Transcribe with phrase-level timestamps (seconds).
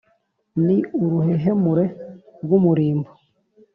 [0.65, 1.85] ni uruhehemure
[2.43, 3.09] rw' umurimbo.